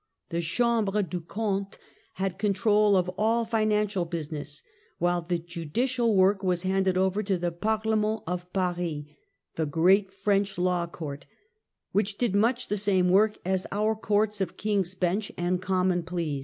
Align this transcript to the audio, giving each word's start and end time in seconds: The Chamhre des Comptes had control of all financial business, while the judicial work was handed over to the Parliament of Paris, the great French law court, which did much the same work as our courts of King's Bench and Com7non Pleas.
The 0.29 0.41
Chamhre 0.41 1.07
des 1.07 1.19
Comptes 1.19 1.77
had 2.15 2.39
control 2.39 2.95
of 2.97 3.07
all 3.19 3.45
financial 3.45 4.03
business, 4.03 4.63
while 4.97 5.21
the 5.21 5.37
judicial 5.37 6.15
work 6.15 6.41
was 6.41 6.63
handed 6.63 6.97
over 6.97 7.21
to 7.21 7.37
the 7.37 7.51
Parliament 7.51 8.23
of 8.25 8.51
Paris, 8.51 9.03
the 9.57 9.67
great 9.67 10.11
French 10.11 10.57
law 10.57 10.87
court, 10.87 11.27
which 11.91 12.17
did 12.17 12.33
much 12.33 12.67
the 12.67 12.77
same 12.77 13.09
work 13.11 13.37
as 13.45 13.67
our 13.71 13.93
courts 13.95 14.41
of 14.41 14.57
King's 14.57 14.95
Bench 14.95 15.31
and 15.37 15.61
Com7non 15.61 16.01
Pleas. 16.03 16.39